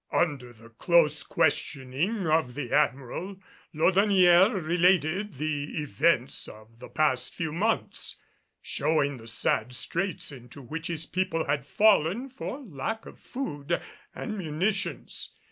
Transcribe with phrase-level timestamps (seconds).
[0.11, 3.37] Under the close questioning of the Admiral,
[3.71, 8.15] Laudonnière related the events of the past few months,
[8.63, 13.79] showing the sad straits into which his people had fallen for lack of food
[14.15, 15.35] and munitions.